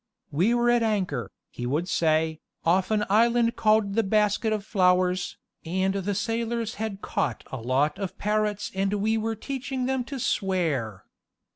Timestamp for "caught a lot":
7.03-7.99